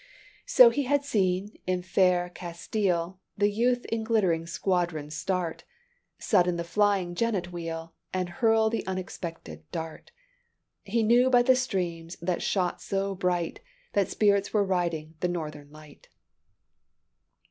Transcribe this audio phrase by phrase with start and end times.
[0.47, 5.63] So had he seen, in fair Castile, The youth in glittering squadrons start,
[6.17, 10.09] Sudden the flying jennet wheel, And hurl the unexpected dart.
[10.81, 13.59] He knew by the streams that shot so bright,
[13.93, 16.07] That spirits were riding the Northern light."